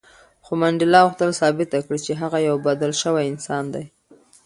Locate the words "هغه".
2.21-2.37